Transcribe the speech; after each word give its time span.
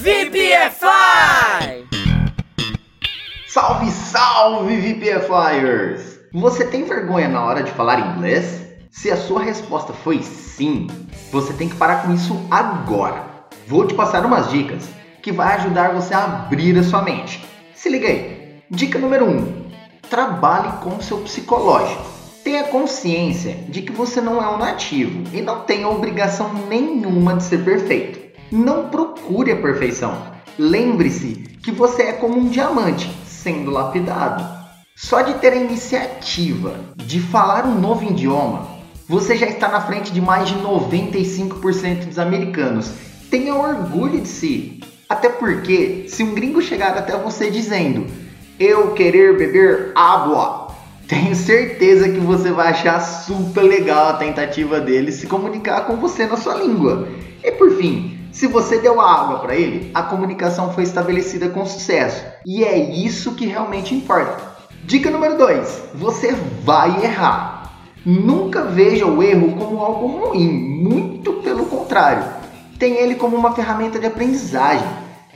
VPFI! 0.00 1.86
Salve, 3.46 3.90
salve, 3.90 4.76
VPFIers! 4.76 6.18
Você 6.32 6.64
tem 6.64 6.84
vergonha 6.84 7.28
na 7.28 7.44
hora 7.44 7.62
de 7.62 7.70
falar 7.72 8.00
inglês? 8.00 8.62
Se 8.90 9.10
a 9.10 9.16
sua 9.18 9.42
resposta 9.42 9.92
foi 9.92 10.22
sim, 10.22 10.86
você 11.30 11.52
tem 11.52 11.68
que 11.68 11.76
parar 11.76 12.02
com 12.02 12.14
isso 12.14 12.34
agora. 12.50 13.26
Vou 13.66 13.86
te 13.86 13.92
passar 13.92 14.24
umas 14.24 14.48
dicas 14.48 14.88
que 15.20 15.32
vai 15.32 15.56
ajudar 15.56 15.92
você 15.92 16.14
a 16.14 16.24
abrir 16.24 16.78
a 16.78 16.82
sua 16.82 17.02
mente. 17.02 17.44
Se 17.74 17.90
liga 17.90 18.08
aí. 18.08 18.62
Dica 18.70 18.98
número 18.98 19.26
1: 19.26 19.28
um, 19.28 19.70
trabalhe 20.08 20.78
com 20.82 20.98
seu 21.02 21.18
psicológico. 21.18 22.06
Tenha 22.42 22.64
consciência 22.64 23.52
de 23.68 23.82
que 23.82 23.92
você 23.92 24.22
não 24.22 24.42
é 24.42 24.48
um 24.48 24.56
nativo 24.56 25.24
e 25.36 25.42
não 25.42 25.60
tem 25.60 25.84
obrigação 25.84 26.54
nenhuma 26.54 27.36
de 27.36 27.42
ser 27.42 27.62
perfeito. 27.62 28.19
Não 28.50 28.88
procure 28.88 29.52
a 29.52 29.56
perfeição. 29.56 30.26
Lembre-se 30.58 31.34
que 31.62 31.70
você 31.70 32.02
é 32.02 32.12
como 32.12 32.36
um 32.36 32.48
diamante 32.48 33.08
sendo 33.24 33.70
lapidado. 33.70 34.44
Só 34.96 35.22
de 35.22 35.34
ter 35.34 35.52
a 35.52 35.56
iniciativa 35.56 36.74
de 36.96 37.20
falar 37.20 37.64
um 37.64 37.80
novo 37.80 38.04
idioma, 38.04 38.66
você 39.08 39.36
já 39.36 39.46
está 39.46 39.68
na 39.68 39.80
frente 39.80 40.12
de 40.12 40.20
mais 40.20 40.48
de 40.48 40.56
95% 40.56 42.06
dos 42.06 42.18
americanos. 42.18 42.92
Tenha 43.30 43.54
orgulho 43.54 44.20
de 44.20 44.28
si. 44.28 44.80
Até 45.08 45.28
porque, 45.28 46.06
se 46.08 46.24
um 46.24 46.34
gringo 46.34 46.60
chegar 46.60 46.96
até 46.98 47.16
você 47.16 47.50
dizendo 47.50 48.06
eu 48.58 48.92
querer 48.94 49.38
beber 49.38 49.92
água, 49.94 50.74
tenho 51.06 51.36
certeza 51.36 52.08
que 52.08 52.20
você 52.20 52.50
vai 52.50 52.68
achar 52.68 53.00
super 53.00 53.62
legal 53.62 54.08
a 54.08 54.14
tentativa 54.14 54.80
dele 54.80 55.12
se 55.12 55.28
comunicar 55.28 55.86
com 55.86 55.96
você 55.96 56.26
na 56.26 56.36
sua 56.36 56.54
língua. 56.54 57.08
E 57.42 57.50
por 57.52 57.70
fim, 57.76 58.19
se 58.32 58.46
você 58.46 58.78
deu 58.78 59.00
a 59.00 59.12
água 59.12 59.40
para 59.40 59.56
ele, 59.56 59.90
a 59.92 60.02
comunicação 60.02 60.72
foi 60.72 60.84
estabelecida 60.84 61.48
com 61.48 61.66
sucesso. 61.66 62.24
E 62.46 62.64
é 62.64 62.78
isso 62.78 63.34
que 63.34 63.46
realmente 63.46 63.94
importa. 63.94 64.50
Dica 64.84 65.10
número 65.10 65.36
2: 65.36 65.82
você 65.94 66.32
vai 66.62 67.04
errar. 67.04 67.72
Nunca 68.04 68.64
veja 68.64 69.06
o 69.06 69.22
erro 69.22 69.56
como 69.56 69.80
algo 69.80 70.06
ruim, 70.06 70.50
muito 70.50 71.34
pelo 71.34 71.66
contrário. 71.66 72.24
Tenha 72.78 73.00
ele 73.00 73.16
como 73.16 73.36
uma 73.36 73.52
ferramenta 73.52 73.98
de 73.98 74.06
aprendizagem. 74.06 74.88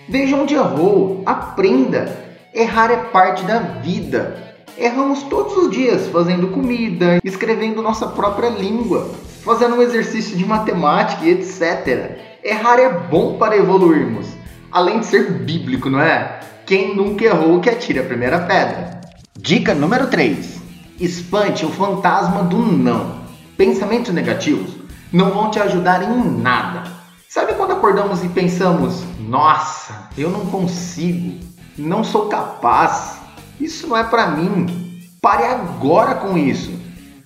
Veja 0.08 0.36
onde 0.36 0.54
errou, 0.54 1.22
aprenda. 1.26 2.24
Errar 2.54 2.90
é 2.90 2.96
parte 2.96 3.44
da 3.44 3.58
vida. 3.58 4.54
Erramos 4.78 5.22
todos 5.24 5.56
os 5.56 5.70
dias 5.70 6.06
fazendo 6.08 6.48
comida, 6.48 7.20
escrevendo 7.22 7.82
nossa 7.82 8.06
própria 8.06 8.48
língua, 8.48 9.10
fazendo 9.44 9.76
um 9.76 9.82
exercício 9.82 10.36
de 10.36 10.44
matemática 10.44 11.24
e 11.24 11.30
etc. 11.30 12.18
Errar 12.42 12.78
é 12.78 12.88
bom 12.88 13.36
para 13.36 13.56
evoluirmos, 13.56 14.26
além 14.72 15.00
de 15.00 15.06
ser 15.06 15.30
bíblico, 15.30 15.90
não 15.90 16.00
é? 16.00 16.40
Quem 16.66 16.96
nunca 16.96 17.24
errou 17.24 17.60
que 17.60 17.68
atire 17.68 17.98
a 17.98 18.04
primeira 18.04 18.40
pedra. 18.40 19.02
Dica 19.38 19.74
número 19.74 20.06
3: 20.06 20.60
espante 20.98 21.66
o 21.66 21.70
fantasma 21.70 22.42
do 22.42 22.58
não. 22.58 23.22
Pensamentos 23.56 24.14
negativos 24.14 24.76
não 25.12 25.30
vão 25.30 25.50
te 25.50 25.60
ajudar 25.60 26.02
em 26.02 26.40
nada. 26.40 26.90
Sabe 27.28 27.52
quando 27.52 27.72
acordamos 27.72 28.24
e 28.24 28.28
pensamos: 28.28 29.04
nossa, 29.18 30.08
eu 30.16 30.30
não 30.30 30.46
consigo, 30.46 31.38
não 31.76 32.02
sou 32.02 32.26
capaz, 32.26 33.18
isso 33.60 33.86
não 33.86 33.96
é 33.96 34.04
para 34.04 34.28
mim. 34.28 35.00
Pare 35.20 35.44
agora 35.44 36.14
com 36.14 36.38
isso. 36.38 36.83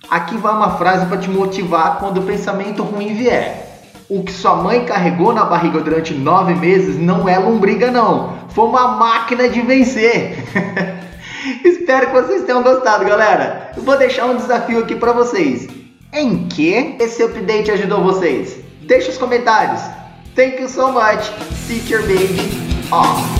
Aqui 0.09 0.37
vai 0.37 0.53
uma 0.53 0.77
frase 0.77 1.05
para 1.05 1.17
te 1.17 1.29
motivar 1.29 1.99
quando 1.99 2.19
o 2.19 2.23
pensamento 2.23 2.81
ruim 2.81 3.13
vier. 3.13 3.67
O 4.09 4.23
que 4.23 4.31
sua 4.31 4.55
mãe 4.55 4.83
carregou 4.85 5.31
na 5.31 5.45
barriga 5.45 5.79
durante 5.81 6.15
nove 6.15 6.55
meses 6.55 6.97
não 6.97 7.29
é 7.29 7.37
lombriga, 7.37 7.91
não. 7.91 8.39
Foi 8.49 8.65
uma 8.65 8.87
máquina 8.87 9.47
de 9.47 9.61
vencer. 9.61 10.43
Espero 11.63 12.07
que 12.07 12.13
vocês 12.13 12.43
tenham 12.43 12.63
gostado, 12.63 13.05
galera. 13.05 13.71
Eu 13.77 13.83
vou 13.83 13.97
deixar 13.99 14.25
um 14.25 14.35
desafio 14.35 14.79
aqui 14.79 14.95
para 14.95 15.11
vocês. 15.11 15.67
Em 16.11 16.47
que 16.47 16.95
esse 16.99 17.21
update 17.21 17.69
ajudou 17.69 18.03
vocês? 18.03 18.57
Deixe 18.81 19.11
os 19.11 19.17
comentários. 19.17 19.81
Thank 20.35 20.59
you 20.59 20.67
so 20.67 20.91
much, 20.91 21.29
teacher 21.67 22.01
baby. 22.01 22.49
Off. 22.91 23.38